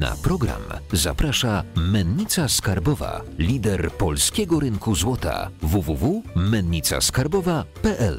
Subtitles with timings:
[0.00, 8.18] Na program zaprasza Mennica Skarbowa, lider polskiego rynku złota www.mennicaskarbowa.pl.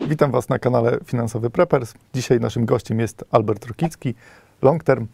[0.00, 1.94] Witam Was na kanale Finansowy Preppers.
[2.14, 4.14] Dzisiaj naszym gościem jest Albert Rokicki,
[4.62, 5.06] Long Term.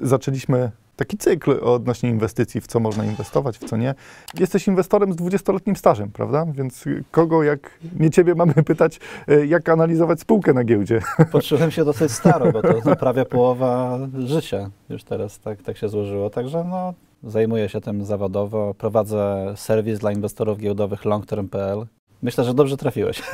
[0.00, 3.94] Zaczęliśmy taki cykl odnośnie inwestycji, w co można inwestować, w co nie.
[4.38, 6.46] Jesteś inwestorem z 20-letnim stażem, prawda?
[6.52, 11.00] Więc kogo, jak nie ciebie, mamy pytać, e, jak analizować spółkę na giełdzie?
[11.32, 16.30] Poczułem się dosyć staro, bo to prawie połowa życia już teraz tak, tak się złożyło.
[16.30, 18.74] Także no, zajmuję się tym zawodowo.
[18.74, 21.86] Prowadzę serwis dla inwestorów giełdowych longterm.pl.
[22.22, 23.22] Myślę, że dobrze trafiłeś.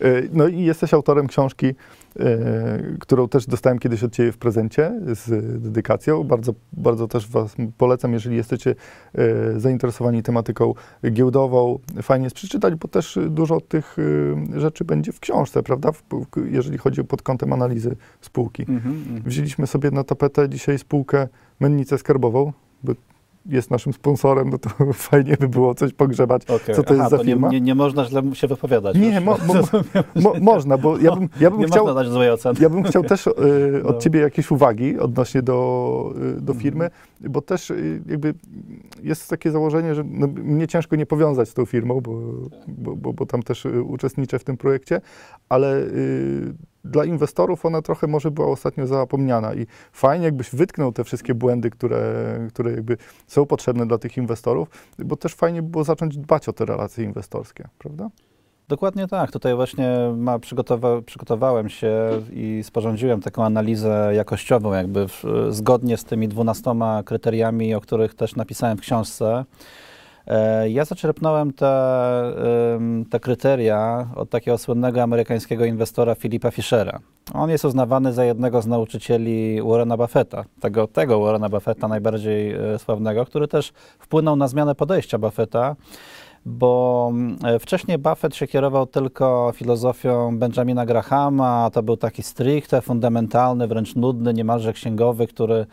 [0.00, 1.74] E, no i jesteś autorem książki,
[3.00, 5.28] którą też dostałem kiedyś od Ciebie w prezencie z
[5.62, 6.24] dedykacją.
[6.24, 8.74] Bardzo, bardzo też Was polecam, jeżeli jesteście
[9.14, 10.74] e, zainteresowani tematyką
[11.10, 11.78] giełdową.
[12.02, 13.96] Fajnie jest przeczytać, bo też dużo tych
[14.56, 15.90] rzeczy będzie w książce, prawda?
[16.50, 18.64] Jeżeli chodzi pod kątem analizy spółki.
[18.68, 19.22] Mm -hmm.
[19.24, 21.28] Wzięliśmy sobie na tapetę dzisiaj spółkę
[21.60, 22.52] Mennicę Skarbową,
[23.46, 26.74] jest naszym sponsorem, no to fajnie by było coś pogrzebać, okay.
[26.74, 27.48] co to Aha, jest za to firma.
[27.48, 28.96] Nie, nie, można źle się wypowiadać.
[28.96, 29.54] Nie, mo, mo,
[30.22, 31.94] mo, można, bo ja bym, ja bym nie chciał...
[31.94, 32.58] dać złej oceny.
[32.60, 33.30] Ja bym chciał też y,
[33.84, 34.00] od no.
[34.00, 36.58] Ciebie jakieś uwagi odnośnie do, y, do mhm.
[36.58, 38.34] firmy, bo też y, jakby
[39.02, 42.20] jest takie założenie, że no, mnie ciężko nie powiązać z tą firmą, bo,
[42.68, 45.00] bo, bo, bo tam też uczestniczę w tym projekcie,
[45.48, 45.86] ale
[46.84, 51.70] dla inwestorów ona trochę może była ostatnio zapomniana i fajnie jakbyś wytknął te wszystkie błędy,
[51.70, 52.00] które,
[52.48, 52.96] które jakby
[53.26, 54.68] są potrzebne dla tych inwestorów,
[54.98, 58.10] bo też fajnie było zacząć dbać o te relacje inwestorskie, prawda?
[58.68, 59.30] Dokładnie tak.
[59.32, 66.04] Tutaj właśnie ma, przygotowa przygotowałem się i sporządziłem taką analizę jakościową, jakby w, zgodnie z
[66.04, 69.44] tymi dwunastoma kryteriami, o których też napisałem w książce.
[70.26, 72.32] E, ja zaczerpnąłem te,
[73.10, 76.98] te kryteria od takiego słynnego amerykańskiego inwestora Philipa Fischera.
[77.34, 82.78] On jest uznawany za jednego z nauczycieli Warrena Buffetta, tego, tego Warrena Buffetta najbardziej e,
[82.78, 85.76] sławnego, który też wpłynął na zmianę podejścia Buffetta
[86.46, 87.12] bo
[87.44, 93.96] e, wcześniej Buffett się kierował tylko filozofią Benjamina Grahama, to był taki stricte, fundamentalny, wręcz
[93.96, 95.66] nudny, niemalże księgowy, który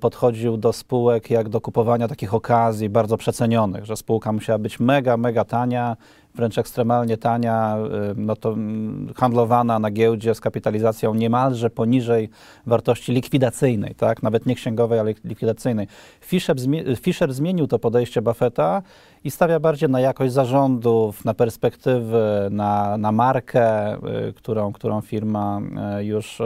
[0.00, 5.16] podchodził do spółek jak do kupowania takich okazji bardzo przecenionych, że spółka musiała być mega,
[5.16, 5.96] mega tania,
[6.38, 12.28] wręcz ekstremalnie tania, e, no to mm, handlowana na giełdzie z kapitalizacją niemalże poniżej
[12.66, 14.22] wartości likwidacyjnej, tak?
[14.22, 15.86] nawet nie księgowej, ale likwidacyjnej.
[16.20, 16.56] Fisher,
[17.00, 18.82] Fisher zmienił to podejście Buffetta
[19.24, 23.98] i stawia bardziej na jakość zarządów, na perspektywy, na, na markę, e,
[24.34, 25.60] którą, którą firma
[26.00, 26.38] już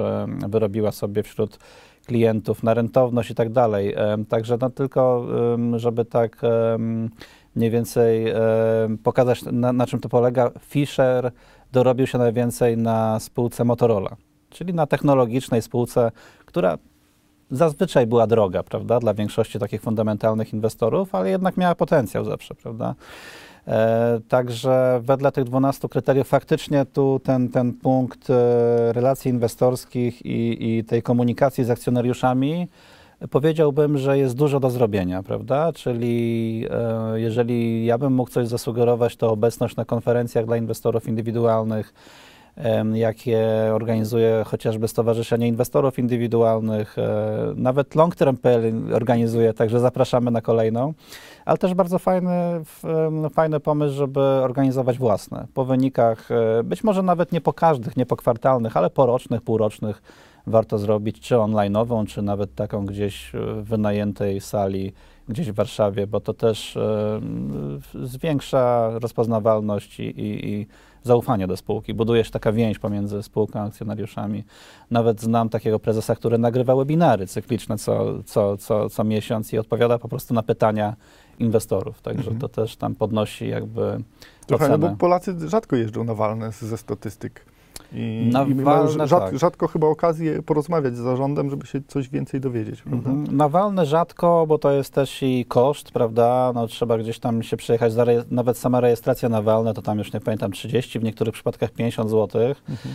[0.49, 1.59] wyrobiła sobie wśród
[2.07, 3.95] klientów, na rentowność i tak dalej.
[4.29, 5.27] Także no tylko,
[5.77, 6.41] żeby tak
[7.57, 8.27] mniej więcej
[9.03, 11.33] pokazać, na, na czym to polega, Fisher
[11.73, 14.17] dorobił się najwięcej na spółce Motorola,
[14.51, 16.13] czyli na technologicznej spółce,
[16.45, 16.79] która
[17.51, 22.95] zazwyczaj była droga, prawda, dla większości takich fundamentalnych inwestorów, ale jednak miała potencjał zawsze, prawda.
[23.69, 30.79] E, także wedle tych 12 kryteriów faktycznie tu ten, ten punkt e, relacji inwestorskich i,
[30.79, 32.69] i tej komunikacji z akcjonariuszami
[33.31, 35.73] powiedziałbym, że jest dużo do zrobienia, prawda?
[35.73, 41.95] Czyli e, jeżeli ja bym mógł coś zasugerować, to obecność na konferencjach dla inwestorów indywidualnych,
[42.95, 46.97] jakie organizuje chociażby Stowarzyszenie Inwestorów Indywidualnych,
[47.57, 50.95] nawet Long Term.pl organizuje, także zapraszamy na kolejną
[51.45, 52.31] ale też bardzo fajny,
[53.35, 55.47] fajny pomysł, żeby organizować własne.
[55.55, 59.43] Po wynikach, e, być może nawet nie po każdych, nie po kwartalnych, ale po rocznych,
[59.43, 60.03] półrocznych
[60.47, 64.93] warto zrobić, czy online'ową, czy nawet taką gdzieś w wynajętej sali,
[65.29, 66.79] gdzieś w Warszawie, bo to też
[68.03, 70.67] zwiększa rozpoznawalność i, i, i
[71.03, 71.95] zaufanie do spółki.
[71.95, 74.45] Buduje się taka więź pomiędzy spółką a akcjonariuszami.
[74.91, 79.99] Nawet znam takiego prezesa, który nagrywa webinary cykliczne co, co, co, co miesiąc i odpowiada
[79.99, 80.97] po prostu na pytania
[81.39, 82.03] inwestorów.
[82.03, 82.41] Także mhm.
[82.41, 84.03] to też tam podnosi jakby
[84.47, 87.52] Trochę, no bo Polacy rzadko jeżdżą na walne ze statystyk.
[87.95, 89.39] I, na i walne, rzad, tak.
[89.39, 93.11] rzadko chyba okazję porozmawiać z zarządem, żeby się coś więcej dowiedzieć, prawda?
[93.11, 93.37] Mhm.
[93.37, 96.53] Na walne rzadko, bo to jest też i koszt, prawda?
[96.55, 97.93] No, trzeba gdzieś tam się przejechać,
[98.31, 102.11] nawet sama rejestracja na walne to tam już nie pamiętam 30, w niektórych przypadkach 50
[102.11, 102.43] zł.
[102.69, 102.95] Mhm.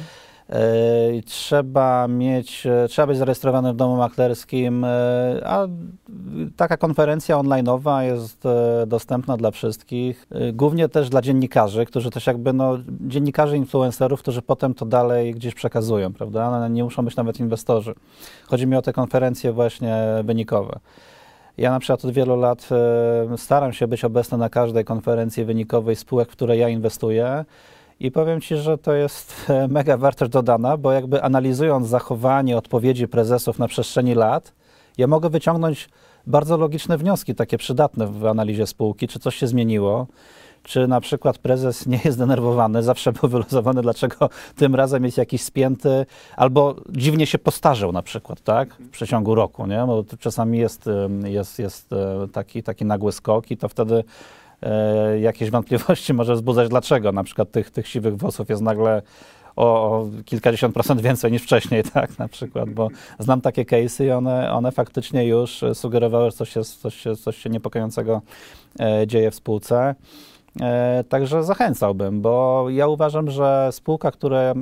[0.49, 4.87] E, trzeba mieć, e, trzeba być zarejestrowanym w domu maklerskim, e,
[5.45, 5.67] a
[6.55, 8.43] taka konferencja online'owa jest
[8.87, 14.73] dostępna dla wszystkich, głównie też dla dziennikarzy, którzy też jakby, no, dziennikarzy, influencerów, którzy potem
[14.73, 16.51] to dalej gdzieś przekazują, prawda?
[16.51, 17.93] No, nie muszą być nawet inwestorzy.
[18.47, 20.79] Chodzi mi o te konferencje właśnie wynikowe.
[21.57, 22.69] Ja na przykład od wielu lat
[23.37, 27.45] staram się być obecny na każdej konferencji wynikowej spółek, w które ja inwestuję
[27.99, 33.07] I powiem Ci, że to jest e, mega wartość dodana, bo jakby analizując zachowanie, odpowiedzi
[33.07, 34.53] prezesów na przestrzeni lat,
[34.97, 35.89] ja mogę wyciągnąć
[36.27, 40.07] bardzo logiczne wnioski, takie przydatne w analizie spółki, czy coś się zmieniło,
[40.63, 45.41] czy na przykład prezes nie jest denerwowany, zawsze był wyluzowany, dlaczego tym razem jest jakiś
[45.41, 46.05] spięty,
[46.35, 50.85] albo dziwnie się postarzał na przykład, tak, w przeciągu roku, nie, bo czasami jest,
[51.23, 54.03] jest, jest e, taki, taki nagły skok i to wtedy
[55.21, 59.01] jakieś wątpliwości może wzbudzać, dlaczego na przykład tych, tych siwych włosów jest nagle
[59.57, 62.87] o kilkadziesiąt procent więcej niż wcześniej, tak, na przykład, bo
[63.19, 67.37] znam takie case'y i one, one faktycznie już sugerowały, że coś się, coś się, coś
[67.37, 68.21] się niepokojącego
[68.79, 69.95] e, dzieje w spółce.
[70.61, 74.55] E, także zachęcałbym, bo ja uważam, że spółka, która e,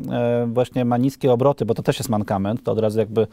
[0.48, 3.28] właśnie ma niskie obroty, bo to też jest mankament, to od razu jakby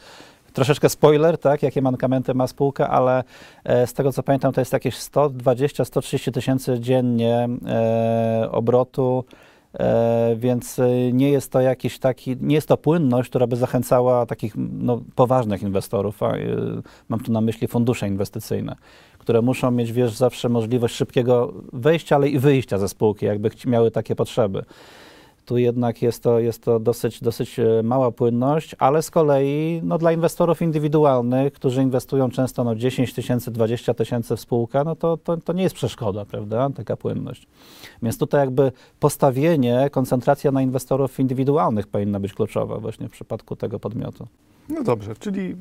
[0.53, 3.25] troszeczkę spoiler, tak, jakie mankamenty ma spółka, ale
[3.65, 7.49] e, z tego co pamiętam, to jest jakieś 120-130 tysięcy dziennie
[8.51, 9.25] obrotu.
[10.37, 10.81] więc
[11.13, 15.63] nie jest to jakiś taki, nie jest to płynność, która by zachęcała takich no, poważnych
[15.63, 16.33] inwestorów, a,
[17.09, 18.77] mam tu na myśli fundusze inwestycyjne
[19.23, 23.91] które muszą mieć, wiesz, zawsze możliwość szybkiego wejścia, ale i wyjścia ze spółki, jakby miały
[23.91, 24.65] takie potrzeby.
[25.47, 29.99] Tu jednak jest to, jest to dosyć, dosyć e, mała płynność, ale z kolei no,
[29.99, 35.17] dla inwestorów indywidualnych, którzy inwestują często no, 10 tysięcy, 20 tysięcy w spółkę, no to,
[35.17, 37.47] to, to nie jest przeszkoda, prawda, taka płynność.
[38.03, 43.79] Więc tutaj jakby postawienie, koncentracja na inwestorów indywidualnych powinna być kluczowa właśnie w przypadku tego
[43.79, 44.27] podmiotu.
[44.69, 45.57] No dobrze, czyli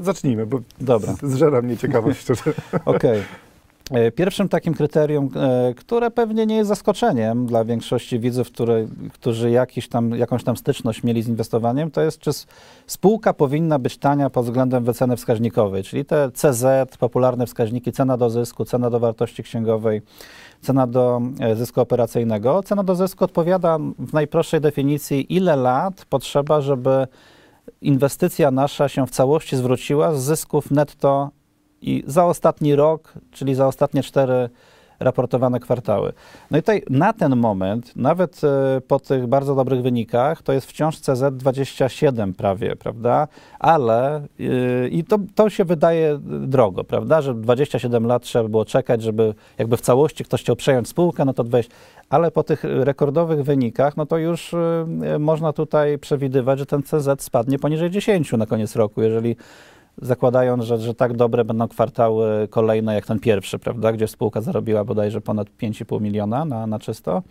[0.00, 1.14] Zacznijmy, bo Dobra.
[1.22, 2.30] zżera mnie ciekawość.
[2.30, 2.52] Okej.
[2.84, 3.22] Okay.
[3.90, 9.50] E, pierwszym takim kryterium, e, które pewnie nie jest zaskoczeniem dla większości widzów, które, którzy
[9.50, 12.30] jakiś tam, jakąś tam styczność mieli z inwestowaniem, to jest, czy
[12.86, 16.64] spółka powinna być tania pod względem wyceny wskaźnikowej, czyli te CZ,
[16.98, 20.02] popularne wskaźniki, cena do zysku, cena do wartości księgowej,
[20.60, 22.62] cena do e, zysku operacyjnego.
[22.62, 27.06] Cena do zysku odpowiada w najprostszej definicji, ile lat potrzeba, żeby
[27.82, 31.30] inwestycja nasza się w całości zwróciła z zysków netto
[31.84, 34.48] i za ostatni rok, czyli za ostatnie cztery
[35.00, 36.12] raportowane kwartały.
[36.50, 40.66] No i tutaj na ten moment, nawet e, po tych bardzo dobrych wynikach, to jest
[40.66, 43.28] wciąż CZ27 prawie, prawda?
[43.58, 47.22] Ale yy, i to, to się wydaje drogo, prawda?
[47.22, 51.34] Że 27 lat trzeba było czekać, żeby jakby w całości ktoś chciał przejąć spółkę, no
[51.34, 51.74] to 20,
[52.10, 54.54] ale po tych rekordowych wynikach, no to już
[55.00, 59.36] yy, można tutaj przewidywać, że ten CZ spadnie poniżej 10 na koniec roku, jeżeli
[60.02, 64.84] zakładając, że, że tak dobre będą kwartały kolejne jak ten pierwszy, prawda, gdzie spółka zarobiła
[64.84, 67.22] bodajże ponad 5,5 miliona na, na czysto.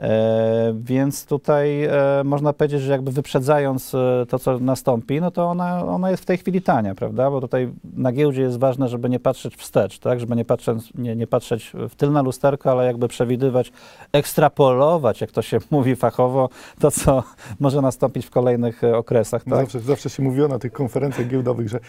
[0.00, 1.90] E, więc tutaj e,
[2.24, 6.26] można powiedzieć, że jakby wyprzedzając e, to, co nastąpi, no to ona, ona jest w
[6.26, 7.30] tej chwili tania, prawda?
[7.30, 10.20] Bo tutaj na giełdzie jest ważne, żeby nie patrzeć wstecz, tak?
[10.20, 13.72] Żeby nie patrzeć, nie, nie patrzeć w tylne lusterko, ale jakby przewidywać,
[14.12, 16.48] ekstrapolować, jak to się mówi fachowo,
[16.78, 17.22] to, co
[17.60, 19.54] może nastąpić w kolejnych okresach, tak?
[19.54, 21.80] Zawsze, zawsze się mówiło na tych konferencjach giełdowych, że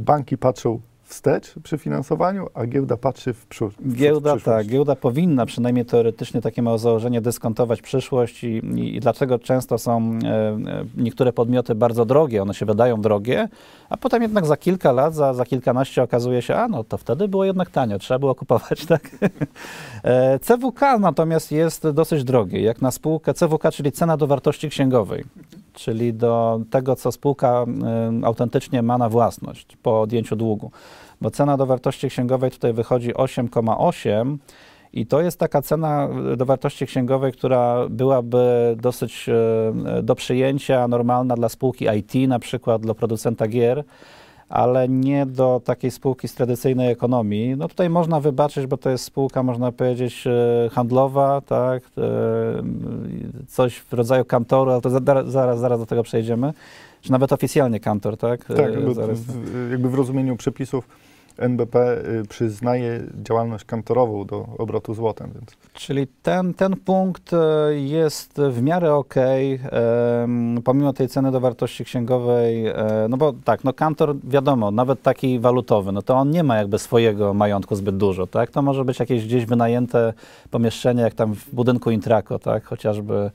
[0.00, 5.46] banki patrzą wstecz przy finansowaniu, a giełda patrzy w, przód, w Giełda, tak, giełda powinna
[5.46, 10.58] przynajmniej teoretycznie takie ma założenie dyskontować przyszłość i, i, i dlaczego często są e, e,
[10.96, 13.48] niektóre podmioty bardzo drogie, one się wydają drogie,
[13.90, 17.28] a potem jednak za kilka lat, za, za kilkanaście okazuje się, a no to wtedy
[17.28, 19.10] było jednak tanio, trzeba było kupować, tak?
[20.04, 25.24] E, CWK natomiast jest dosyć drogie, jak na spółkę CWK, czyli cena do wartości księgowej,
[25.72, 27.64] czyli do tego, co spółka
[28.22, 30.70] y, autentycznie ma na własność po odjęciu długu.
[31.20, 34.36] Bo cena do wartości księgowej tutaj wychodzi 8,8
[34.96, 39.28] i to jest taka cena do wartości księgowej, która byłaby dosyć
[39.98, 43.84] y, do przyjęcia, normalna dla spółki IT, na przykład dla producenta gier
[44.48, 47.56] ale nie do takiej spółki z tradycyjnej ekonomii.
[47.56, 52.02] No tutaj można wybaczyć, bo to jest spółka, można powiedzieć, e, handlowa, tak, e,
[53.48, 56.52] coś w rodzaju kantoru, ale to zaraz, zaraz do tego przejdziemy.
[57.00, 58.44] Czy nawet oficjalnie kantor, tak?
[58.44, 60.88] Tak, jakby, w, jakby w rozumieniu przepisów
[61.38, 65.30] NBP y, przyznaje działalność kantorową do obrotu złotem.
[65.34, 65.56] Więc.
[65.72, 67.36] Czyli ten, ten punkt y,
[67.80, 69.14] jest w miarę ok,
[70.64, 75.38] pomimo tej ceny do wartości księgowej, e, no bo tak, no kantor wiadomo, nawet taki
[75.38, 78.50] walutowy, no to on nie ma jakby swojego majątku zbyt dużo, tak?
[78.50, 80.12] To może być jakieś gdzieś wynajęte
[80.50, 82.64] pomieszczenie, jak tam w budynku Intraco, tak?
[82.64, 83.30] Chociażby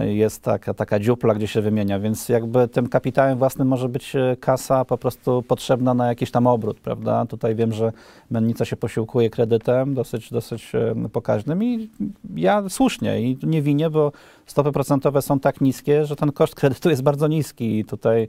[0.00, 4.36] jest taka, taka dziupla, gdzie się wymienia, więc jakby tym kapitałem własnym może być e,
[4.40, 7.26] kasa po prostu potrzebna na jakiś tam obrót, prawda?
[7.26, 7.92] Tutaj wiem, że
[8.30, 11.90] mennica się posiłkuje kredytem dosyć, dosyć e, pokaźnym i
[12.34, 14.12] ja słusznie i nie winię, bo
[14.46, 18.28] stopy procentowe są tak niskie, że ten koszt kredytu jest bardzo niski i tutaj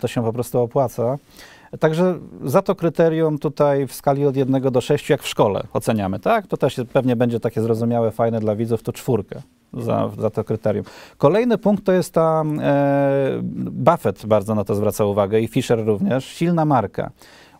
[0.00, 1.18] to się po prostu opłaca.
[1.80, 6.20] Także za to kryterium tutaj w skali od 1 do 6, jak w szkole oceniamy,
[6.20, 6.46] tak?
[6.46, 9.42] To też pewnie będzie takie zrozumiałe, fajne dla widzów, to czwórkę
[9.74, 10.84] za, za to kryterium.
[11.18, 16.24] Kolejny punkt to jest ta, e, Buffett bardzo na to zwraca uwagę i Fisher również,
[16.24, 17.10] silna marka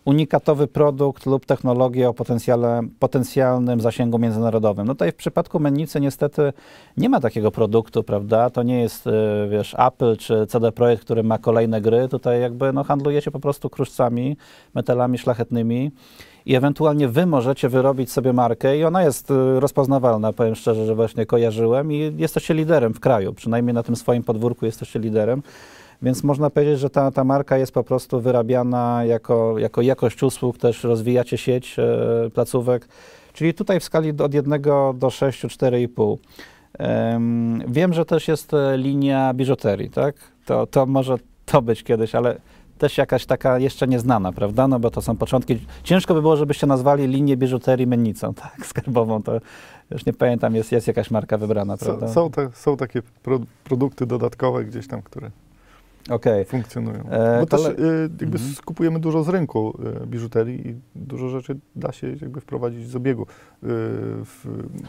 [0.05, 4.87] unikatowy produkt lub technologię o potencjale, potencjalnym zasięgu międzynarodowym.
[4.87, 6.53] No tutaj w przypadku mennicy niestety
[6.97, 8.49] nie ma takiego produktu, prawda?
[8.49, 9.11] To nie jest, e,
[9.49, 12.07] wiesz, Apple czy CD Projekt, który ma kolejne gry.
[12.07, 14.37] Tutaj jakby no, handlujecie po prostu kruszcami,
[14.73, 15.91] metalami szlachetnymi
[16.45, 20.95] i ewentualnie wy możecie wyrobić sobie markę i ona jest e, rozpoznawalna, powiem szczerze, że
[20.95, 25.43] właśnie kojarzyłem i jesteście liderem w kraju, przynajmniej na tym swoim podwórku jesteście liderem.
[26.01, 30.57] Więc można powiedzieć, że ta, ta marka jest po prostu wyrabiana jako, jako jakość usług,
[30.57, 32.87] też rozwijacie sieć e, placówek,
[33.33, 34.61] czyli tutaj w skali od 1
[34.95, 36.17] do 6, 4,5.
[36.79, 40.15] Um, wiem, że też jest e, linia biżuterii, tak?
[40.45, 42.37] To, to może to być kiedyś, ale
[42.77, 44.67] też jakaś taka jeszcze nieznana, prawda?
[44.67, 45.65] No bo to są początki.
[45.83, 48.65] Ciężko by było, żebyście nazwali linię biżuterii mennicą, tak?
[48.65, 49.39] Skarbową, to
[49.91, 52.07] już nie pamiętam, jest, jest jakaś marka wybrana, prawda?
[52.07, 55.31] Są, są, te, są takie pro, produkty dodatkowe gdzieś tam, które
[56.09, 56.45] okay.
[56.45, 57.09] funkcjonują.
[57.09, 58.53] E, Bo też y, jakby mhm.
[58.53, 63.27] skupujemy dużo z rynku y, biżuterii i dużo rzeczy da się jakby wprowadzić z obiegu.
[63.63, 63.67] Y,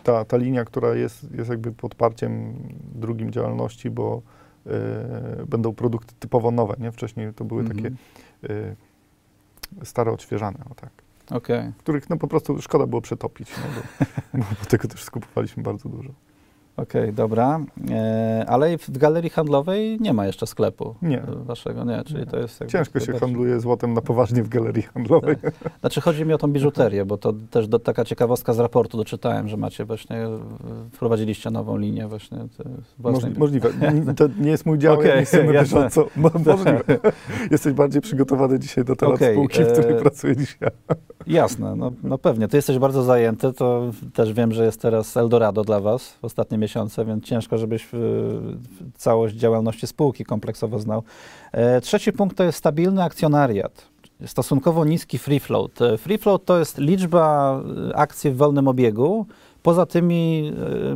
[0.02, 2.54] ta, ta linia, która jest, jest jakby podparciem
[2.94, 4.22] drugim działalności, bo
[5.46, 6.92] będą produkty typowo nowe, nie?
[6.92, 7.82] Wcześniej to były mhm.
[7.82, 7.96] takie
[9.84, 10.90] stare, odświeżane, o tak.
[11.30, 11.72] Okay.
[11.78, 16.10] Których no po prostu szkoda było przetopić, no, bo, bo tego też skupowaliśmy bardzo dużo.
[16.76, 17.60] Okej, okay, dobra.
[17.90, 21.22] E, ale w galerii handlowej nie ma jeszcze sklepu nie.
[21.44, 22.04] waszego, nie?
[22.04, 25.36] Czyli to jest Ciężko się handluje złotem na poważnie w galerii handlowej.
[25.36, 25.54] Tak.
[25.80, 29.48] Znaczy chodzi mi o tą biżuterię, bo to też do, taka ciekawostka z raportu doczytałem,
[29.48, 30.26] że macie właśnie,
[30.92, 32.38] wprowadziliście nową linię właśnie.
[32.98, 33.70] Możli, możliwe.
[34.16, 36.06] To nie jest mój dział, okay, ja nie chcę bieżąco.
[36.16, 36.82] Możliwe.
[37.50, 40.00] Jesteś bardziej przygotowany dzisiaj do temat okay, spółki, w której e...
[40.00, 40.70] pracuję dzisiaj.
[41.26, 42.48] Jasne, no, no pewnie.
[42.48, 46.63] Ty jesteś bardzo zajęty, to też wiem, że jest teraz Eldorado dla was w ostatnim
[46.64, 47.88] miesiące, więc ciężko, żebyś
[48.96, 51.02] całość działalności spółki kompleksowo znał.
[51.52, 53.88] E, trzeci punkt to jest stabilny akcjonariat.
[54.26, 55.82] Stosunkowo niski free float.
[55.82, 59.26] E, free float to jest liczba e, akcji w wolnym obiegu,
[59.62, 60.52] poza tymi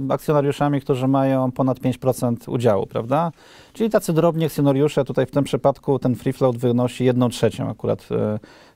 [0.09, 3.33] akcjonariuszami, którzy mają ponad 5% udziału, prawda?
[3.73, 8.09] Czyli tacy drobni akcjonariusze, tutaj w tym przypadku ten free float wynosi 1 trzecią akurat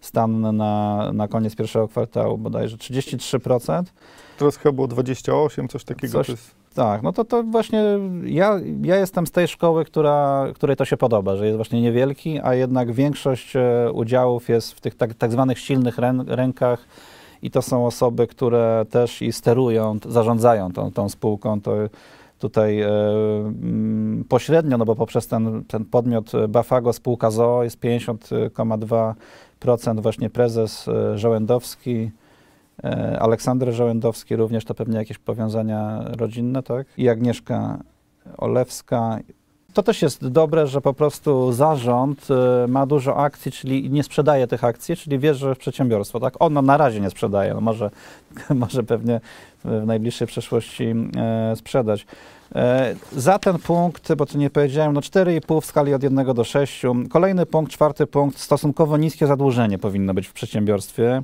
[0.00, 3.82] stan na, na koniec pierwszego kwartału, bodajże 33%.
[4.38, 6.24] Teraz chyba było 28, coś takiego.
[6.24, 6.36] Coś.
[6.74, 7.84] Tak, no to, to właśnie
[8.24, 12.40] ja, ja jestem z tej szkoły, która, której to się podoba, że jest właśnie niewielki,
[12.42, 16.86] a jednak większość e, udziałów jest w tych tak, tak zwanych silnych rę, rękach
[17.42, 21.60] i to są osoby, które też i sterują, zarządzają tą, tą spółką.
[21.60, 21.72] To
[22.38, 30.00] tutaj e, mm, pośrednio, no bo poprzez ten, ten podmiot Bafago spółka ZOO jest 50,2%
[30.00, 32.21] właśnie prezes e, Żołędowski, E,
[33.18, 36.86] Aleksander Żołędowski również, to pewnie jakieś powiązania rodzinne, tak?
[36.96, 37.78] I Agnieszka
[38.38, 39.18] Olewska.
[39.74, 44.46] To też jest dobre, że po prostu zarząd e, ma dużo akcji, czyli nie sprzedaje
[44.46, 46.34] tych akcji, czyli wierzy w przedsiębiorstwo, tak?
[46.38, 47.90] On na razie nie sprzedaje, no może,
[48.54, 49.20] może pewnie
[49.64, 52.06] w najbliższej przyszłości e, sprzedać.
[53.12, 56.82] Za ten punkt, bo to nie powiedziałem, no 4,5 w skali od 1 do 6.
[57.10, 61.22] Kolejny punkt, czwarty punkt, stosunkowo niskie zadłużenie powinno być w przedsiębiorstwie.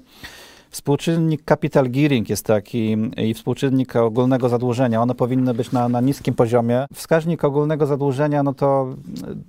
[0.71, 5.03] Współczynnik capital gearing jest taki i współczynnik ogólnego zadłużenia.
[5.03, 6.87] One powinny być na, na niskim poziomie.
[6.95, 8.95] Wskaźnik ogólnego zadłużenia no to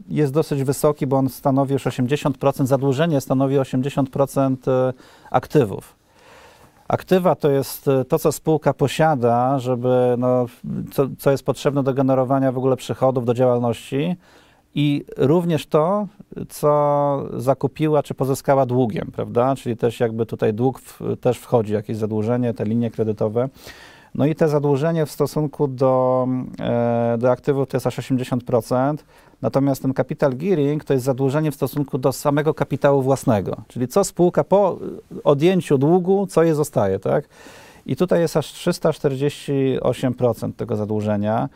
[0.10, 4.94] jest dosyć wysoki, bo on stanowi już 80%, zadłużenie stanowi 80% e,
[5.32, 5.96] aktywów.
[6.88, 10.46] Aktywa to jest e, to, co spółka posiada, żeby, no,
[10.92, 14.16] co, co jest potrzebne do generowania w ogóle przychodów, do działalności
[14.76, 16.08] i również to,
[16.50, 19.56] co zakupiła czy pozyskała długiem, prawda?
[19.56, 23.50] Czyli też jakby tutaj dług w, też wchodzi, jakieś zadłużenie, te linie kredytowe.
[24.16, 26.28] No i te zadłużenie w stosunku do,
[26.60, 28.98] e, do aktywów to jest aż 80%,
[29.42, 34.04] natomiast ten capital gearing to jest zadłużenie w stosunku do samego kapitału własnego, czyli co
[34.04, 34.80] spółka po
[35.24, 37.26] odjęciu długu, co je zostaje, tak?
[37.86, 41.50] I tutaj jest aż 348% tego zadłużenia.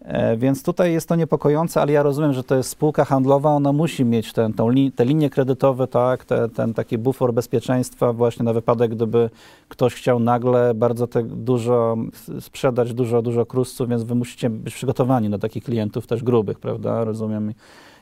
[0.00, 3.72] E, więc tutaj jest to niepokojące, ale ja rozumiem, że to jest spółka handlowa, ona
[3.72, 8.52] musi mieć ten, tą te linie kredytowe, tak, te, ten taki bufor bezpieczeństwa właśnie na
[8.52, 9.30] wypadek, gdyby
[9.68, 11.96] ktoś chciał nagle bardzo te, dużo
[12.40, 17.04] sprzedać, dużo, dużo krusców, więc wy musicie być przygotowani na takich klientów też grubych, prawda,
[17.04, 17.54] rozumiem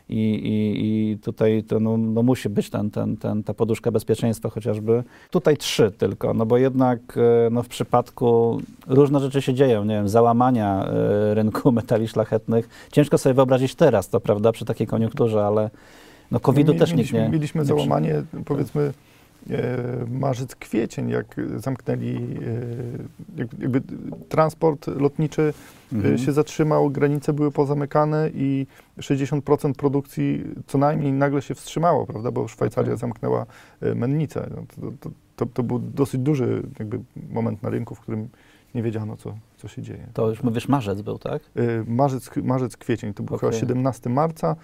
[0.09, 4.51] i, i, i tutaj to no, no musi być ten, ten, ten, ta poduszka bezpieczeństwa
[4.51, 5.05] chociażby.
[5.31, 9.95] Tutaj trzy tylko, no bo jednak e, no, w przypadku różne rzeczy się dzieją, nie
[9.95, 12.69] wiem, załamania e, rynku metali szlachetnych.
[12.93, 15.71] Ciężko sobie wyobrazić teraz, to prawda, przy takiej koniunkturze, ale
[16.31, 17.29] No COVID-u też nikt nie...
[17.29, 18.93] Mieliśmy nie załamanie, powiedzmy,
[19.51, 19.77] e,
[20.11, 22.19] marzec, kwiecień, jak zamknęli,
[23.37, 23.83] jak, jakby
[24.29, 25.53] transport lotniczy
[25.93, 26.19] Mhm.
[26.19, 28.67] się zatrzymał, granice były pozamykane i
[28.99, 32.99] 60% produkcji co najmniej nagle się wstrzymało, prawda, bo Szwajcaria Okej.
[32.99, 33.47] zamknęła
[33.81, 34.51] e, mennicę.
[34.57, 37.01] No, to, to, to, to był dosyć duży jakby
[37.31, 38.29] moment na rynku, w którym
[38.75, 40.07] nie wiedziano, co, co się dzieje.
[40.13, 41.43] To już mówisz, marzec był, tak?
[41.55, 43.51] E, Marzec, marzec, kwiecień, to był Okej.
[43.51, 44.57] chyba 17 marca,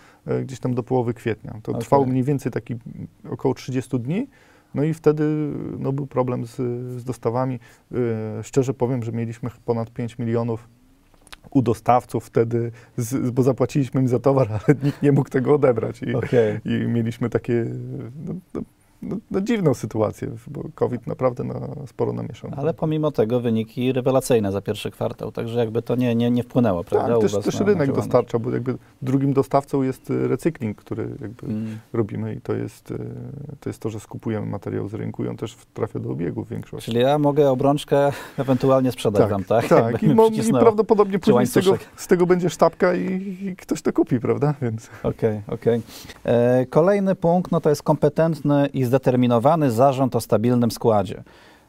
[0.43, 1.53] gdzieś tam do połowy kwietnia.
[1.63, 1.81] To Okej.
[1.81, 2.75] trwało mniej więcej taki
[3.31, 4.27] około 30 dni.
[4.75, 5.25] No i wtedy
[5.79, 6.57] no, był problem z,
[7.01, 7.59] z dostawami.
[8.43, 10.69] Szczerze powiem, że mieliśmy ponad 5 milionów
[11.51, 16.03] u dostawców wtedy, z, bo zapłaciliśmy im za towar, ale nikt nie mógł tego odebrać.
[16.03, 16.61] I, Okej.
[16.65, 17.67] i mieliśmy takie
[18.27, 18.63] no,
[19.03, 22.51] no, no, dziwną sytuację, bo COVID naprawdę na, sporo namieszał.
[22.57, 26.85] Ale pomimo tego wyniki rewelacyjne za pierwszy kwartał, także jakby to nie, nie, nie wpłynęło,
[26.85, 27.13] prawda?
[27.13, 31.47] tak, też, też na- rynek dostarcza, bo jakby drugim dostawcą jest y, recykling, który jakby
[31.47, 31.79] Mm.
[31.93, 32.99] robimy i to jest, y,
[33.61, 36.49] to jest to, że skupujemy materiał z rynku i on też trafia do obiegu w
[36.49, 36.91] większości.
[36.93, 39.69] Czyli ja mogę obrączkę ewentualnie sprzedać tak?
[39.69, 43.57] Tak, Jakby i, mo- i prawdopodobnie później z tego, z tego będzie sztabka i, i
[43.57, 44.55] ktoś to kupi, prawda?
[45.03, 45.83] Okej, okej.
[46.25, 51.23] E, Kolejny punkt, no to jest kompetentny i zdeterminowany zarząd o stabilnym składzie.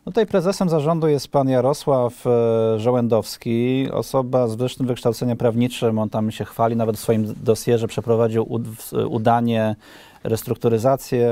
[0.06, 6.00] Tutaj prezesem zarządu jest pan Jarosław e, Żołędowski, osoba z wyższym wykształceniem prawniczym.
[6.00, 8.60] On tam się chwali nawet w swoim dosierze, przeprowadził
[9.10, 9.75] udanie,
[10.24, 11.30] restrukturyzację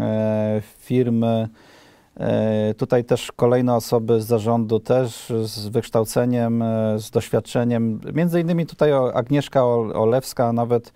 [0.00, 1.48] e, firmy.
[2.20, 6.64] E, Tutaj też kolejne osoby z zarządu też z wykształceniem,
[6.96, 8.00] z doświadczeniem.
[8.14, 10.92] Między innymi tutaj Agnieszka Ol- Olewska, nawet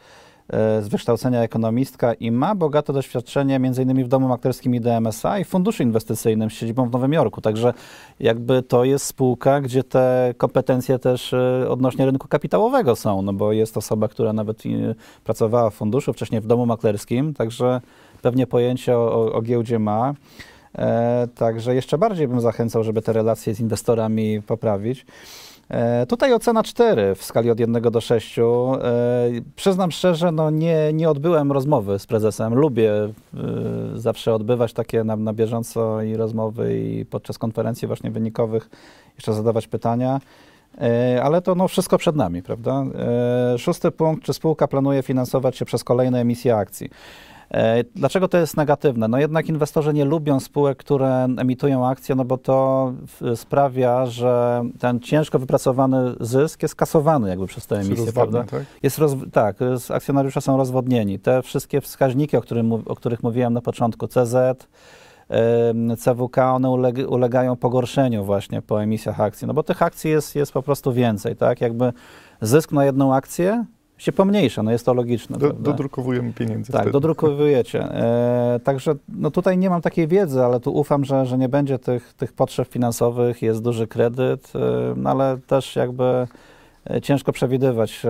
[0.83, 4.29] z wykształcenia ekonomistka i ma bogate doświadczenie innymi w domu
[4.75, 7.41] IDMSA i w funduszu inwestycyjnym z siedzibą w Nowym Jorku.
[7.41, 7.75] Także
[8.21, 13.53] jakby to jest spółka, gdzie te kompetencje też e, odnośnie rynku kapitałowego są, no bo
[13.53, 14.77] jest osoba, która nawet i
[15.25, 17.81] pracowała w funduszu, wcześniej w domu maklerskim, także
[18.23, 20.15] pewnie pojęcie o, o giełdzie ma.
[20.79, 25.07] E, także jeszcze bardziej bym zachęcał, żeby te relacje z inwestorami poprawić.
[25.71, 28.39] E, tutaj ocena 4 w skali od 1 do 6.
[28.39, 28.43] E,
[29.57, 32.55] przyznam szczerze, no nie, nie odbyłem rozmowy z prezesem.
[32.55, 33.11] Lubię e,
[33.95, 38.71] zawsze odbywać takie na, na bieżąco i rozmowy i podczas konferencji właśnie wynikowych
[39.15, 40.21] jeszcze zadawać pytania.
[41.23, 42.85] Ale to no, wszystko przed nami, prawda?
[43.59, 46.91] Szósty punkt, czy spółka planuje finansować się przez kolejne emisje akcji?
[47.51, 49.09] E, Dlaczego to jest negatywne?
[49.09, 52.93] No jednak inwestorzy nie lubią spółek, które emitują akcje, no bo to
[53.35, 58.59] sprawia, że ten ciężko wypracowany zysk jest kasowany jakby przez tę emisję, rozwadnia, prawda?
[58.59, 58.67] tak?
[58.83, 59.57] Jest roz, tak,
[59.95, 61.19] akcjonariusze są rozwodnieni.
[61.19, 64.69] Te wszystkie wskaźniki, o, którym, o których mówiłem na początku, CZ,
[65.99, 70.53] CWK, one uleg, ulegają pogorszeniu właśnie po emisjach akcji, no bo tych akcji jest, jest
[70.53, 71.61] po prostu więcej, tak?
[71.61, 71.93] Jakby
[72.41, 73.65] zysk na jedną akcję
[74.01, 75.39] się pomniejsza, no jest to logiczne.
[75.39, 76.73] Do, dodrukowujemy pieniędzy.
[76.73, 76.93] Tak, wtedy.
[76.93, 77.83] dodrukowujecie.
[77.83, 81.79] E, także no tutaj nie mam takiej wiedzy, ale tu ufam, że, że nie będzie
[81.79, 86.27] tych, tych potrzeb finansowych, jest duży kredyt, e, no ale też jakby
[86.91, 88.03] e, ciężko przewidywać.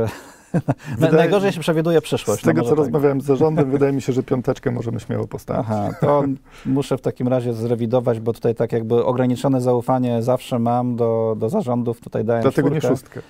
[0.99, 2.43] Wydaje- Najgorzej się przewiduje przyszłość.
[2.43, 2.87] Z tego, no co może tak.
[2.87, 5.67] rozmawiałem z zarządem, wydaje mi się, że piąteczkę możemy śmiało postawić.
[5.71, 6.25] Aha, to
[6.67, 11.49] muszę w takim razie zrewidować, bo tutaj tak jakby ograniczone zaufanie zawsze mam do, do
[11.49, 12.97] zarządów, tutaj daję Dlatego nie czwórkę.
[12.97, 13.21] szóstkę.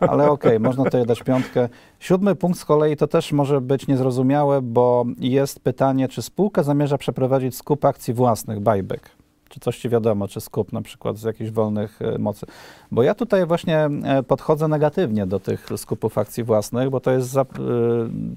[0.10, 1.68] Ale okej, można tutaj dać piątkę.
[1.98, 6.98] Siódmy punkt z kolei to też może być niezrozumiałe, bo jest pytanie, czy spółka zamierza
[6.98, 9.10] przeprowadzić skup akcji własnych, buyback.
[9.52, 12.46] Czy coś ci wiadomo, czy skup na przykład z jakichś wolnych e, mocy.
[12.90, 17.28] Bo ja tutaj właśnie e, podchodzę negatywnie do tych skupów akcji własnych, bo to jest
[17.28, 17.44] za, e,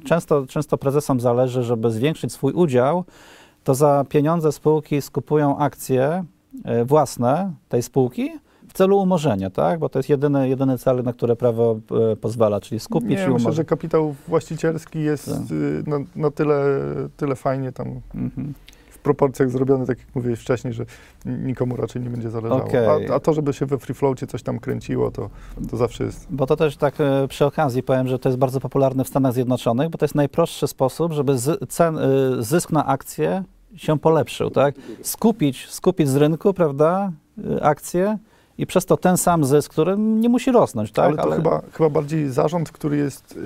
[0.05, 3.03] często, często prezesom zależy, żeby zwiększyć swój udział,
[3.63, 6.23] to za pieniądze spółki skupują akcje
[6.85, 8.31] własne tej spółki
[8.67, 9.79] w celu umorzenia, tak?
[9.79, 11.79] Bo to jest jedyny, jedyny cel, na które prawo
[12.11, 13.55] e, pozwala, czyli skupić Nie, i myślę, umorzyć.
[13.55, 15.35] że kapitał właścicielski jest Tak.
[15.51, 16.63] y, na, na tyle,
[17.17, 18.53] tyle fajnie tam Mhm.
[19.05, 20.85] Proporcjach zrobiony, tak jak mówiłeś wcześniej, że
[21.25, 22.63] nikomu raczej nie będzie zależało.
[22.63, 23.07] Okej.
[23.09, 25.29] A, a to, żeby się we free floacie coś tam kręciło, to,
[25.69, 28.59] to zawsze jest Bo to też tak e, przy okazji powiem, że to jest bardzo
[28.59, 32.01] popularne w Stanach Zjednoczonych, bo to jest najprostszy sposób, żeby z, cen, e,
[32.39, 33.43] zysk na akcję
[33.75, 34.75] się polepszył, tak?
[35.01, 37.11] Skupić, skupić z rynku, prawda,
[37.57, 38.17] e, akcje
[38.57, 41.05] i przez to ten sam zysk, który nie musi rosnąć, tak?
[41.05, 43.37] ale to Chyba, chyba bardziej zarząd, który jest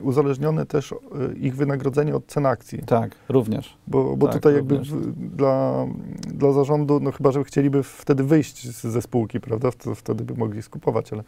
[0.00, 0.96] y, uzależniony też y,
[1.38, 2.82] ich wynagrodzenie od cen akcji.
[2.86, 3.76] Tak, również.
[3.86, 5.86] Bo, bo Tak, tutaj jakby w, dla,
[6.26, 10.34] dla zarządu, no chyba, że chcieliby wtedy wyjść z, ze spółki, prawda, to wtedy by
[10.34, 11.22] mogli skupować, ale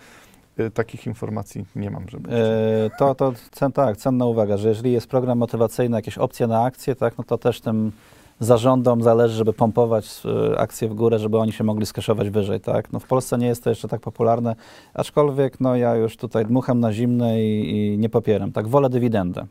[0.60, 2.30] y, takich informacji nie mam, żeby...
[2.30, 6.62] E, To, to cen, tak, cenna uwaga, że jeżeli jest program motywacyjny, jakieś opcje na
[6.62, 7.92] akcje, tak, no to też tym
[8.40, 12.92] zarządom zależy, żeby pompować e, akcje w górę, żeby oni się mogli skeszować wyżej, tak.
[12.92, 14.56] No w Polsce nie jest to jeszcze tak popularne,
[14.94, 19.46] aczkolwiek no ja już tutaj dmucham na zimne i, i nie popieram, tak, wolę dywidendę.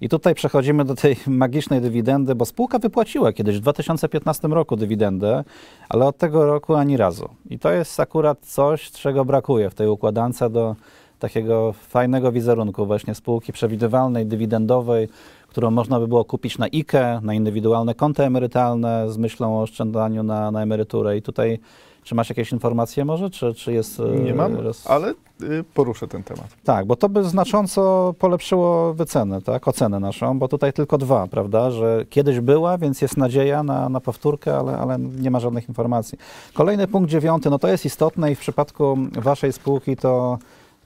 [0.00, 5.44] I tutaj przechodzimy do tej magicznej dywidendy, bo spółka wypłaciła kiedyś w 2015 roku dywidendę,
[5.88, 7.28] ale od tego roku ani razu.
[7.50, 10.76] I to jest akurat coś, czego brakuje w tej układance do
[11.18, 15.08] takiego fajnego wizerunku właśnie spółki przewidywalnej, dywidendowej,
[15.50, 20.22] którą można by było kupić na IKE, na indywidualne konta emerytalne z myślą o oszczędzaniu
[20.22, 21.16] na, na emeryturę.
[21.16, 21.58] I tutaj,
[22.04, 24.00] czy masz jakieś informacje może, czy, czy jest...
[24.00, 25.10] e, Nie mam, roz- ale
[25.42, 26.46] y, poruszę ten temat.
[26.64, 31.70] tak, bo to by znacząco polepszyło wycenę, tak, ocenę naszą, bo tutaj tylko dwa, prawda,
[31.70, 36.18] że kiedyś była, więc jest nadzieja na, na powtórkę, ale, ale nie ma żadnych informacji.
[36.54, 40.38] Kolejny punkt dziewiąty, no to jest istotne i w przypadku waszej spółki to,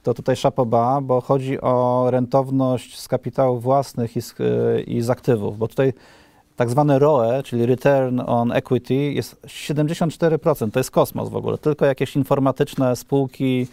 [0.05, 5.09] to tutaj szapoba, bo chodzi o rentowność z kapitałów własnych i z, y, i z
[5.09, 5.93] aktywów, bo tutaj
[6.55, 10.71] tak zwane ROE, czyli Return on Equity, jest 74%.
[10.71, 11.57] To jest kosmos w ogóle.
[11.57, 13.67] Tylko jakieś informatyczne spółki,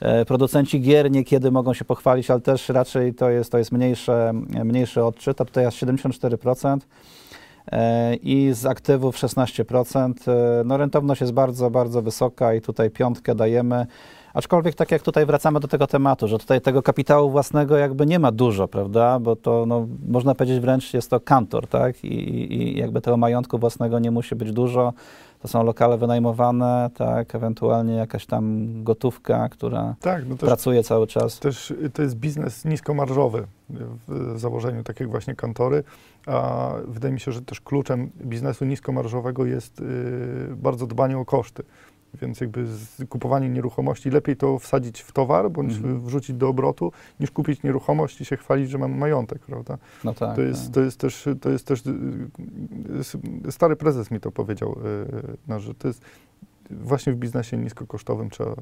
[0.00, 4.32] e, producenci gier niekiedy mogą się pochwalić, ale też raczej to jest, to jest mniejsze,
[4.64, 6.78] mniejszy odczyt, a tutaj jest 74%.
[7.72, 10.28] e, I z aktywów 16%.
[10.28, 13.86] E, No rentowność jest bardzo, bardzo wysoka i tutaj piątkę dajemy.
[14.34, 18.18] Aczkolwiek tak jak tutaj wracamy do tego tematu, że tutaj tego kapitału własnego jakby nie
[18.18, 19.18] ma dużo, prawda?
[19.20, 22.04] Bo to no, można powiedzieć wręcz jest to kantor, tak?
[22.04, 24.92] I, i, jakby tego majątku własnego nie musi być dużo.
[25.42, 27.34] To są lokale wynajmowane, tak?
[27.34, 31.38] Ewentualnie jakaś tam gotówka, która Tak, no też, pracuje cały czas.
[31.38, 33.46] też y, to jest biznes niskomarżowy
[34.08, 35.84] w założeniu takiej właśnie kantory,
[36.26, 39.84] a wydaje mi się, że też kluczem biznesu niskomarżowego jest y,
[40.56, 41.62] bardzo dbanie o koszty.
[42.14, 46.00] Więc jakby z- kupowanie nieruchomości, lepiej to wsadzić w towar, bądź Mhm.
[46.00, 49.78] wrzucić do obrotu, niż kupić nieruchomość i się chwalić, że mamy majątek, prawda?
[50.04, 50.36] No tak.
[50.36, 50.74] To jest, tak.
[50.74, 51.82] to jest też, to jest też,
[53.46, 56.02] y, stary prezes mi to powiedział, y, no, że to jest
[56.70, 58.56] właśnie w biznesie niskokosztowym trzeba, y,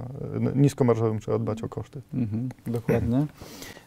[0.54, 2.00] niskomarżowym trzeba dbać o koszty.
[2.14, 3.26] Mhm, dokładnie.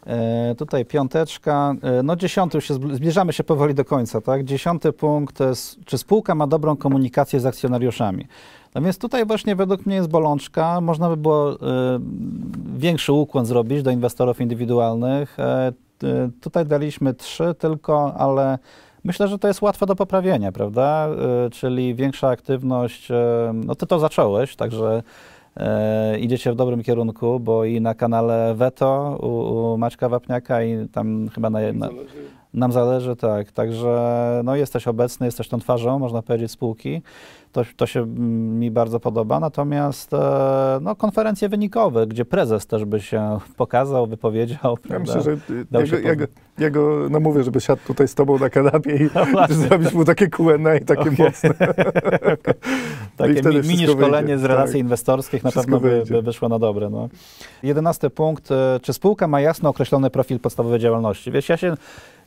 [0.06, 1.76] E, tutaj piąteczka.
[1.82, 4.44] E, no dziesiąty, już się zbl- zbliżamy się powoli do końca, tak?
[4.44, 8.28] Dziesiąty punkt to jest, czy spółka ma dobrą komunikację z akcjonariuszami.
[8.76, 10.82] No więc tutaj właśnie według mnie jest bolączka.
[10.82, 11.56] Można by było e,
[12.78, 15.38] większy ukłon zrobić do inwestorów indywidualnych.
[15.98, 18.60] T- tutaj daliśmy trzy tylko, ale
[19.04, 21.08] myślę, że to jest łatwe do poprawienia, prawda?
[21.46, 23.10] E, czyli większa aktywność,
[23.54, 25.04] no ty to zacząłeś, także
[26.20, 29.28] idziecie w dobrym kierunku, bo i na kanale Veto u,
[29.74, 31.90] u Maćka Wapniaka i tam chyba na, na,
[32.54, 33.52] nam zależy, tak.
[33.52, 37.02] Także no, jesteś obecny, jesteś tą twarzą, można powiedzieć, spółki.
[37.52, 39.40] To, to się mm, mi bardzo podoba.
[39.40, 40.18] Natomiast e,
[40.82, 44.78] no, konferencje wynikowe, gdzie prezes też by się pokazał, wypowiedział.
[44.90, 45.32] Ja myślę, że
[45.72, 46.26] ja, się go- ja, go-
[46.58, 49.10] ja go namówię, żeby siadł tutaj z tobą na kanapie i
[49.50, 51.50] No zrobić mu takie Q&A takie mocne.
[53.20, 54.38] No i Takie wtedy mi, mini szkolenie wyjdzie.
[54.40, 54.82] z relacji Tak.
[54.82, 56.90] inwestorskich na Wszystko pewno by, by wyszło na dobre.
[56.90, 57.10] No.
[57.64, 58.52] Jedenasty punkt.
[58.52, 61.32] e, Czy spółka ma jasno określony profil podstawowej działalności?
[61.32, 61.74] Wiesz, ja się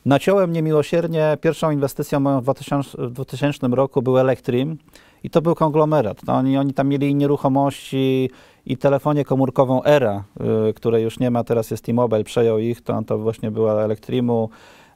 [0.05, 1.37] naciąłem niemiłosiernie.
[1.41, 4.77] Pierwszą inwestycją moją w 2000, w 2000 roku był Elektrim
[5.23, 6.17] i to był konglomerat.
[6.27, 8.29] No, oni, oni tam mieli nieruchomości,
[8.65, 10.23] i telefonię komórkową ERA,
[10.69, 14.49] y, której już nie ma, teraz jest T-Mobile, przejął ich, to, to właśnie była Elektrimu.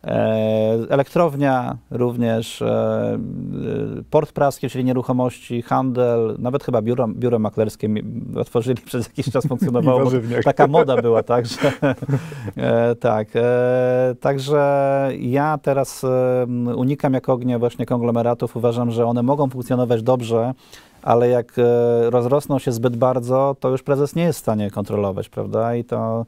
[0.08, 3.20] E, elektrownia również, e,
[4.00, 7.89] y, port praski, czyli nieruchomości, handel, nawet chyba biuro, biuro maklerskie
[8.36, 10.12] otworzyli przez jakiś czas, funkcjonowało.
[10.43, 11.58] Taka moda była, tak, że,
[12.58, 13.28] e, tak.
[13.36, 18.56] E, także ja teraz e, unikam jak ognia właśnie konglomeratów.
[18.56, 20.54] Uważam, że one mogą funkcjonować dobrze,
[21.02, 25.30] ale jak e, rozrosną się zbyt bardzo, to już prezes nie jest w stanie kontrolować,
[25.30, 25.76] prawda?
[25.76, 26.26] I to, e,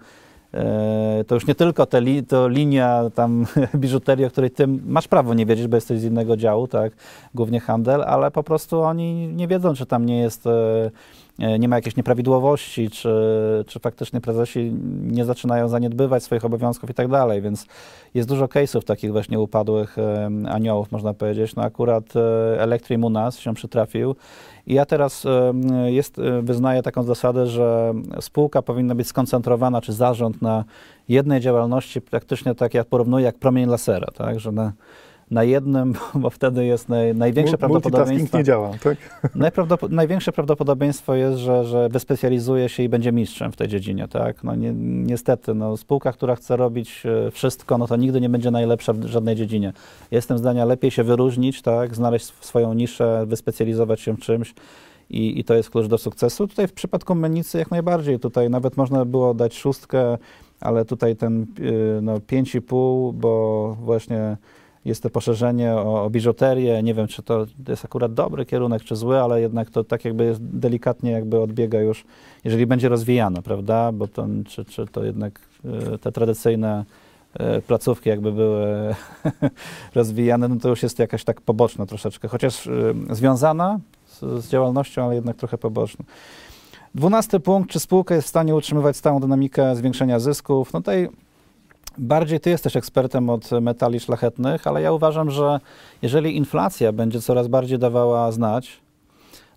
[1.27, 5.33] to już nie tylko te li, to linia tam biżuterii, o której ty masz prawo
[5.33, 6.93] nie wiedzieć, bo jesteś z innego działu, tak?
[7.35, 10.91] Głównie handel, ale po prostu oni nie wiedzą, czy tam nie jest e, e,
[11.59, 13.13] nie ma jakichś nieprawidłowości, czy,
[13.67, 17.65] czy faktycznie prezesi nie zaczynają zaniedbywać swoich obowiązków i tak dalej, więc
[18.13, 21.55] jest dużo case'ów takich właśnie upadłych e, aniołów, można powiedzieć.
[21.55, 24.15] No akurat e, Elektrim u nas się przytrafił
[24.67, 25.53] i ja teraz e,
[25.91, 30.63] jest, e, wyznaję taką zasadę, że spółka powinna być skoncentrowana, czy zarząd na
[31.09, 34.73] jednej działalności, praktycznie tak jak porównuję, jak promień lasera, tak, że na,
[35.31, 38.37] na jednym, bo wtedy jest naj, największe Multitasking prawdopodobieństwo.
[38.37, 38.97] nie działa, tak?
[39.35, 44.43] Najprawdopod- największe prawdopodobieństwo jest, że, że wyspecjalizuje się i będzie mistrzem w tej dziedzinie, tak?
[44.43, 44.71] No ni
[45.07, 49.05] niestety, no, spółka, która chce robić e, wszystko, no to nigdy nie będzie najlepsza w
[49.05, 49.73] żadnej dziedzinie.
[50.11, 51.95] Jestem zdania, lepiej się wyróżnić, tak?
[51.95, 54.53] Znaleźć sw- swoją niszę, wyspecjalizować się w czymś
[55.09, 56.47] i, i to jest klucz do sukcesu.
[56.47, 60.17] Tutaj w przypadku Menicy jak najbardziej, tutaj nawet można było dać szóstkę,
[60.61, 64.37] ale tutaj ten y, no, 5,5, bo właśnie
[64.89, 66.83] jest to poszerzenie o, o biżuterię.
[66.83, 70.25] Nie wiem, czy to jest akurat dobry kierunek, czy zły, ale jednak to tak jakby
[70.25, 72.05] jest delikatnie jakby odbiega już,
[72.43, 73.91] jeżeli będzie rozwijano, prawda?
[73.91, 75.39] Bo to, czy, czy to jednak
[75.93, 76.85] y, te tradycyjne
[77.33, 78.95] e, placówki jakby były
[79.95, 82.71] rozwijane, no to już jest jakaś tak poboczna troszeczkę, chociaż e,
[83.09, 86.05] związana z, z działalnością, ale jednak trochę poboczna.
[86.95, 90.73] Dwunasty punkt, czy spółka jest w stanie utrzymywać stałą dynamikę zwiększenia zysków?
[90.73, 91.09] No tutaj
[91.99, 95.59] bardziej ty jesteś ekspertem od metali szlachetnych, ale ja uważam, że
[96.01, 98.79] jeżeli inflacja będzie coraz bardziej dawała znać,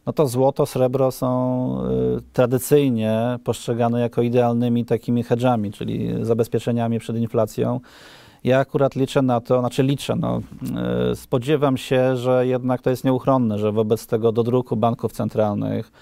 [0.07, 1.79] no to złoto, srebro są
[2.19, 7.81] y, tradycyjnie postrzegane jako idealnymi takimi hedżami, czyli zabezpieczeniami przed inflacją.
[8.45, 10.41] Ja akurat liczę na to, znaczy liczę, no,
[11.13, 15.93] y, spodziewam się, że jednak to jest nieuchronne, że wobec tego dodruku banków centralnych,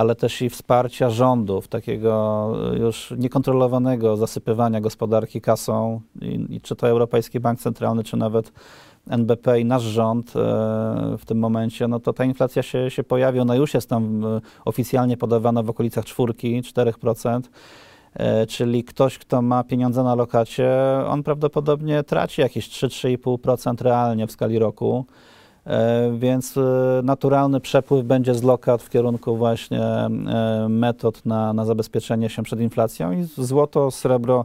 [0.00, 6.88] ale też i wsparcia rządów, takiego już niekontrolowanego zasypywania gospodarki kasą, i, i czy to
[6.88, 8.52] Europejski Bank Centralny, czy nawet
[9.10, 10.40] NBP i nasz rząd e,
[11.18, 13.40] w tym momencie, no to ta inflacja się, się pojawi.
[13.40, 17.40] Ona już jest tam e, oficjalnie podawana w okolicach czwórki, 4%.
[18.14, 20.72] E, czyli ktoś, kto ma pieniądze na lokacie,
[21.06, 25.04] on prawdopodobnie traci jakieś 3-3,5% realnie w skali roku.
[26.18, 26.58] Więc
[27.02, 29.80] naturalny przepływ będzie z lokat w kierunku właśnie
[30.68, 34.44] metod na, na zabezpieczenie się przed inflacją i złoto, srebro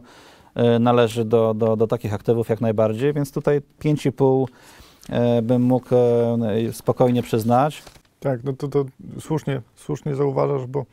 [0.56, 4.46] E, należy do, do, do takich aktywów jak najbardziej, więc tutaj 5,5
[5.08, 7.82] e, bym mógł e, spokojnie przyznać.
[8.20, 8.84] Tak, no to, to
[9.20, 10.84] słusznie, słusznie zauważasz, bo e,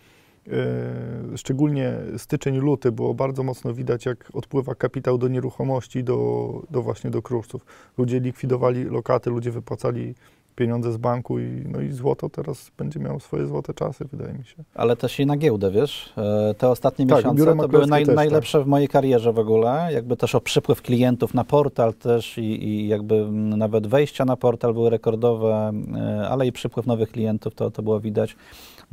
[1.36, 7.10] szczególnie styczeń, luty było bardzo mocno widać, jak odpływa kapitał do nieruchomości, do, do właśnie
[7.10, 7.66] do kruszców.
[7.98, 10.14] Ludzie likwidowali lokaty, ludzie wypłacali
[10.56, 14.46] pieniądze z banku i, no i złoto teraz będzie miało swoje złote czasy, wydaje mi
[14.46, 14.56] się.
[14.76, 16.14] Ale też i na giełdę, wiesz?
[16.18, 18.68] E, te ostatnie tak, miesiące to były naj, też, najlepsze tak.
[18.68, 19.90] w mojej karierze w ogóle.
[19.94, 24.74] Jakby też o przypływ klientów na portal też i, i jakby nawet wejścia na portal
[24.74, 28.36] były rekordowe, e, ale i przypływ nowych klientów, to, to było widać.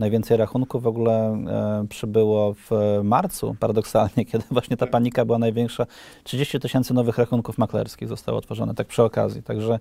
[0.01, 2.71] Najwięcej rachunków w ogóle e, przybyło w
[3.05, 5.87] marcu, paradoksalnie, kiedy właśnie ta panika była największa.
[6.25, 9.43] 30 tysięcy nowych rachunków maklerskich zostało otworzone, tak przy okazji.
[9.43, 9.79] Także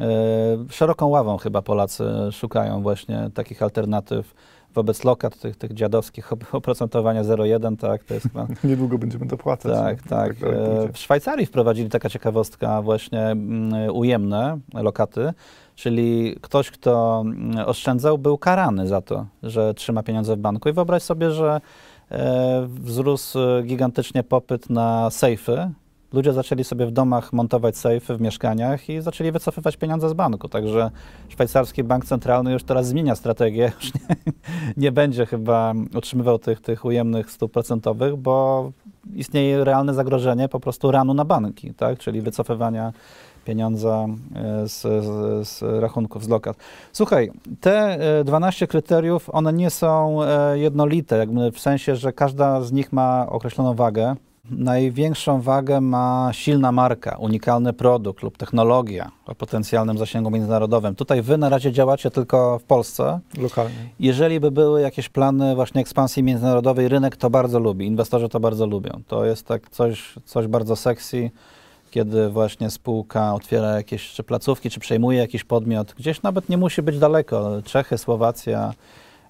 [0.00, 0.04] e,
[0.70, 4.34] szeroką ławą chyba Polacy szukają właśnie takich alternatyw
[4.74, 8.46] wobec lokat, tych, tych dziadowskich oprocentowania 0,1, tak, to jest chyba...
[8.64, 9.72] Niedługo będziemy dopłacać.
[9.72, 10.36] Tak, no, tak.
[10.36, 15.32] tak w Szwajcarii wprowadzili taka ciekawostka właśnie mm, ujemne lokaty,
[15.74, 20.68] Czyli ktoś, kto mm, oszczędzał, był karany za to, że trzyma pieniądze w banku.
[20.68, 21.60] I wyobraź sobie, że
[22.10, 25.70] e, wzrósł gigantycznie popyt na sejfy.
[26.14, 30.48] Ludzie zaczęli sobie w domach montować sejfy w mieszkaniach i zaczęli wycofywać pieniądze z banku.
[30.48, 30.90] Także
[31.28, 33.72] szwajcarski bank centralny już teraz zmienia strategię.
[33.82, 34.16] Już nie,
[34.76, 38.70] nie będzie chyba utrzymywał tych, tych ujemnych stóp procentowych, bo
[39.14, 41.98] istnieje realne zagrożenie po prostu ranu na banki, tak?
[41.98, 42.92] czyli wycofywania
[43.44, 46.56] pieniądza e, z, z, z, rachunków, z lokat.
[46.92, 52.60] Słuchaj, te 12 e, kryteriów, one nie są e, jednolite, jakby w sensie, że każda
[52.60, 54.16] z nich ma określoną wagę.
[54.50, 60.94] Największą wagę ma silna marka, unikalny produkt lub technologia o potencjalnym zasięgu międzynarodowym.
[60.94, 63.20] Tutaj wy na razie działacie tylko w Polsce.
[63.38, 63.74] Lokalnie.
[64.00, 68.66] Jeżeli by były jakieś plany właśnie ekspansji międzynarodowej, rynek to bardzo lubi, inwestorzy to bardzo
[68.66, 69.02] lubią.
[69.08, 71.30] To jest tak coś, coś bardzo sexy
[71.94, 76.82] kiedy właśnie spółka otwiera jakieś czy placówki, czy przejmuje jakiś podmiot, gdzieś nawet nie musi
[76.82, 77.62] być daleko.
[77.64, 78.74] Czechy, Słowacja,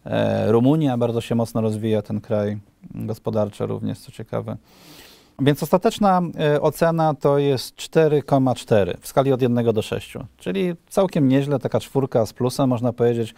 [0.05, 2.59] e, Rumunia bardzo się mocno rozwija ten kraj
[2.95, 4.57] gospodarczy również, co ciekawe.
[5.41, 11.29] Więc ostateczna e, ocena to jest 4,4 w skali od 1 do 6, czyli całkiem
[11.29, 13.35] nieźle, taka czwórka z plusem można powiedzieć.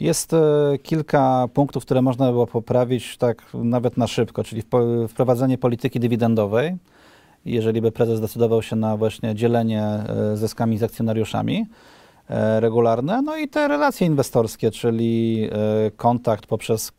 [0.00, 0.38] Jest e,
[0.82, 4.62] kilka punktów, które można było poprawić tak nawet na szybko, czyli
[5.08, 6.76] wprowadzenie polityki dywidendowej,
[7.44, 11.66] jeżeli by prezes zdecydował się na właśnie dzielenie e, zyskami z akcjonariuszami
[12.60, 15.48] regularne, no i te relacje inwestorskie, czyli
[15.96, 16.92] kontakt poprzez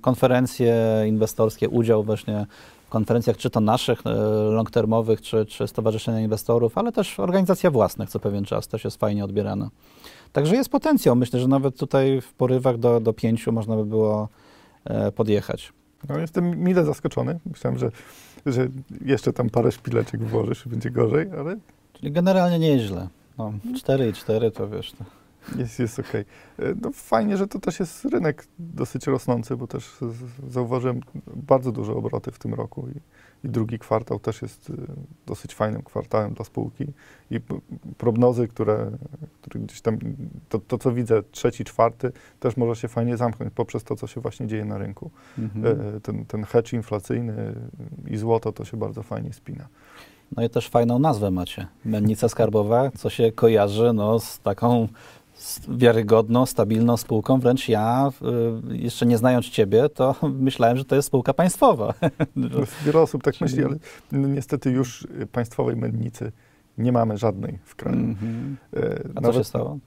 [0.00, 0.76] konferencje
[1.06, 2.46] inwestorskie, udział właśnie
[2.90, 4.02] konferencjach, czy to naszych
[4.50, 9.24] long-termowych, czy, czy Stowarzyszenia Inwestorów, ale też organizacja własnych co pewien czas też jest fajnie
[9.24, 9.70] odbierana.
[10.32, 11.16] Także jest potencjał.
[11.16, 14.28] Myślę, że nawet tutaj w porywach do, do pięciu można by było
[15.16, 15.72] podjechać.
[16.08, 17.38] No, jestem mile zaskoczony.
[17.46, 17.90] Myślałem, że,
[18.46, 18.68] że
[19.04, 21.56] jeszcze tam parę szpileczek włożysz i będzie gorzej, ale...
[21.92, 23.08] Czyli generalnie nieźle.
[23.38, 24.92] No, 4 i 4 to wiesz...
[24.92, 25.19] To...
[25.58, 26.24] Jest, jest okej.
[26.58, 26.76] Okay.
[26.82, 29.96] No fajnie, że to też jest rynek dosyć rosnący, bo też
[30.48, 33.00] zauważyłem bardzo duże obroty w tym roku i,
[33.46, 34.74] i drugi kwartał też jest y,
[35.26, 36.86] dosyć fajnym kwartałem dla spółki
[37.30, 37.40] i
[37.98, 38.90] prognozy, które,
[39.40, 39.98] które gdzieś tam,
[40.48, 44.20] to, to, co widzę, trzeci, czwarty, też może się fajnie zamknąć poprzez to, co się
[44.20, 45.10] właśnie dzieje na rynku.
[45.38, 45.96] Mhm.
[45.96, 47.54] E, ten, ten hedge inflacyjny
[48.06, 49.68] i złoto to się bardzo fajnie spina.
[50.36, 51.66] No i też fajną nazwę macie.
[51.84, 54.88] Mennica skarbowa, co się kojarzy no, z taką
[55.68, 57.40] wiarygodną, stabilną spółką.
[57.40, 58.10] Wręcz ja,
[58.72, 61.94] y, jeszcze nie znając ciebie, to myślałem, że to jest spółka państwowa.
[62.36, 62.48] No,
[62.84, 63.76] Wiele osób tak myśli, ale
[64.12, 66.32] no, niestety już państwowej mennicy
[66.78, 67.98] nie mamy żadnej w kraju.
[67.98, 68.56] Mhm.
[68.76, 69.78] E, A co się stało?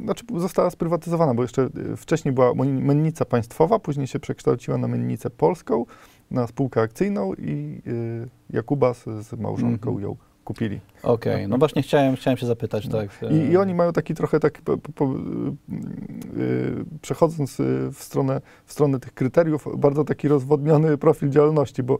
[0.00, 5.30] Znaczy została sprywatyzowana, bo jeszcze y, wcześniej była mennica państwowa, później się przekształciła na mennicę
[5.30, 5.84] polską,
[6.30, 10.02] na spółkę akcyjną i y, Jakuba z, małżonką Mhm.
[10.02, 10.16] ją
[10.48, 10.80] kupili.
[11.02, 12.98] Okej, no właśnie chciałem, chciałem się zapytać, No.
[12.98, 13.10] tak.
[13.30, 18.02] I, I oni mają taki trochę tak, po, po, po, y, y, przechodząc y, w
[18.02, 21.98] stronę, w stronę tych kryteriów, bardzo taki rozwodniony profil działalności, bo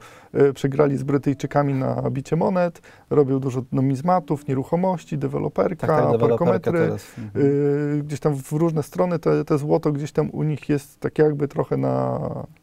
[0.55, 6.79] przegrali z Brytyjczykami na bicie monet, robią dużo numizmatów, nieruchomości, deweloperka, tak, tak, parkometry.
[7.19, 8.03] Mhm.
[8.07, 11.49] Gdzieś tam w różne strony te, te złoto gdzieś tam u nich jest tak jakby
[11.49, 12.21] trochę na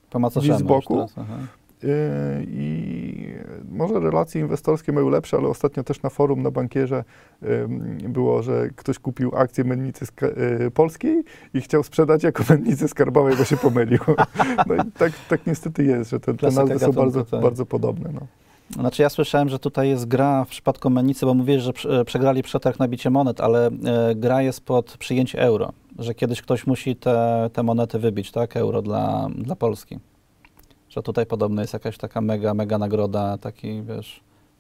[0.10, 0.94] Po z boku.
[0.96, 1.16] teraz,
[2.48, 3.36] i
[3.72, 7.04] może relacje inwestorskie mają lepsze, ale ostatnio też na forum na bankierze
[7.44, 10.28] ym, było, że ktoś kupił akcję mennicy ska-
[10.68, 14.00] y, polskiej i chciał sprzedać jako mennicy skarbowej, bo się pomylił.
[14.68, 17.42] No i tak, tak niestety jest, że te, te nazwy są gatunku, bardzo, tak.
[17.42, 18.10] bardzo podobne.
[18.14, 18.22] No.
[18.70, 22.44] Znaczy ja słyszałem, że tutaj jest gra w przypadku Mennicy, bo mówisz, że prze- przegrali
[22.44, 23.72] przetarg na bicie monet, ale e,
[24.16, 28.82] gra jest pod przyjęcie euro, że kiedyś ktoś musi te, te monety wybić, tak, euro
[28.82, 30.00] dla, dla Polski.
[30.96, 34.20] Że tutaj podobno jest jakaś taka mega, mega nagroda, taki, wiesz,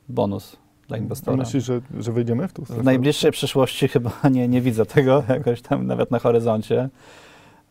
[0.10, 1.38] bonus dla inwestora.
[1.38, 2.82] Myślisz, że, że wejdziemy w tą strefę?
[2.82, 6.90] W najbliższej przyszłości chyba nie, nie widzę tego jakoś tam nawet na horyzoncie,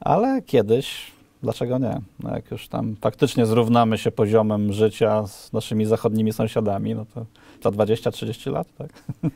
[0.00, 2.00] ale kiedyś, dlaczego nie?
[2.20, 7.26] No jak już tam faktycznie zrównamy się poziomem życia z naszymi zachodnimi sąsiadami, no to
[7.62, 8.90] za 20-30 lat, tak?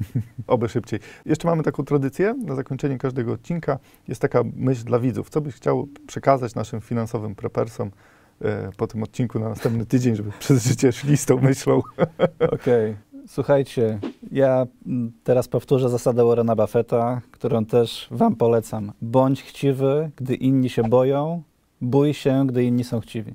[0.46, 1.00] Oby szybciej.
[1.26, 5.30] Jeszcze mamy taką tradycję, na zakończenie każdego odcinka jest taka myśl dla widzów.
[5.30, 7.90] Co byś chciał przekazać naszym finansowym prepersom
[8.76, 11.80] po tym odcinku na następny tydzień, żeby przez życie szli z tą myślą?
[12.54, 12.96] Okej.
[13.26, 13.98] Słuchajcie,
[14.30, 18.92] ja mm, teraz powtórzę zasadę Warrena Buffetta, którą też wam polecam.
[19.02, 21.42] Bądź chciwy, gdy inni się boją,
[21.80, 23.34] bój się, gdy inni są chciwi.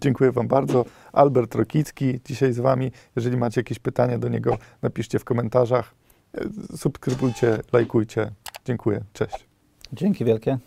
[0.00, 0.84] Dziękuję Wam bardzo.
[1.12, 2.90] Albert Rokicki dzisiaj z Wami.
[3.16, 5.94] Jeżeli macie jakieś pytania do niego, napiszcie w komentarzach.
[6.34, 8.30] E, Subskrybujcie, lajkujcie.
[8.64, 9.04] Dziękuję.
[9.12, 9.46] Cześć.
[9.92, 10.58] Dzięki wielkie.